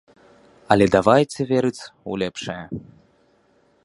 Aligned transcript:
Але 0.75 0.85
давайце 0.95 1.41
верыць 1.51 1.87
у 2.13 2.19
лепшае! 2.25 2.59